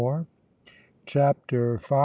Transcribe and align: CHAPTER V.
CHAPTER 1.05 1.77
V. 1.87 1.95